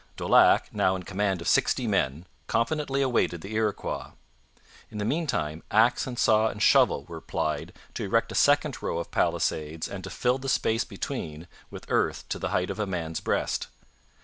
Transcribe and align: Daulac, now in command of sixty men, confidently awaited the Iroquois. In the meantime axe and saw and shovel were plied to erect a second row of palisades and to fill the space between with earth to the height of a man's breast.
Daulac, 0.17 0.73
now 0.73 0.95
in 0.95 1.03
command 1.03 1.41
of 1.41 1.47
sixty 1.47 1.85
men, 1.85 2.25
confidently 2.47 3.03
awaited 3.03 3.41
the 3.41 3.53
Iroquois. 3.53 4.13
In 4.89 4.97
the 4.97 5.05
meantime 5.05 5.61
axe 5.69 6.07
and 6.07 6.17
saw 6.17 6.47
and 6.47 6.59
shovel 6.59 7.03
were 7.03 7.21
plied 7.21 7.71
to 7.93 8.05
erect 8.05 8.31
a 8.31 8.33
second 8.33 8.81
row 8.81 8.97
of 8.97 9.11
palisades 9.11 9.87
and 9.87 10.03
to 10.03 10.09
fill 10.09 10.39
the 10.39 10.49
space 10.49 10.83
between 10.85 11.47
with 11.69 11.85
earth 11.87 12.27
to 12.29 12.39
the 12.39 12.49
height 12.49 12.71
of 12.71 12.79
a 12.79 12.87
man's 12.87 13.19
breast. 13.19 13.67